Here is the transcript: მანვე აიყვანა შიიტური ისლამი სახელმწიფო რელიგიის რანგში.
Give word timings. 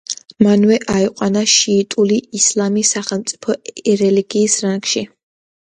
მანვე 0.45 0.77
აიყვანა 0.93 1.43
შიიტური 1.57 2.17
ისლამი 2.41 2.85
სახელმწიფო 2.95 3.59
რელიგიის 4.03 4.59
რანგში. 4.69 5.09